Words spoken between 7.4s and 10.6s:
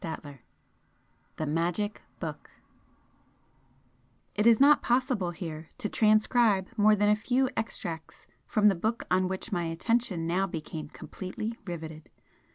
extracts from the book on which my attention now